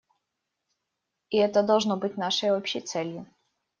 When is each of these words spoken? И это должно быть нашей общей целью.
И 1.29 1.37
это 1.37 1.61
должно 1.61 1.95
быть 1.95 2.17
нашей 2.17 2.49
общей 2.57 2.81
целью. 2.81 3.27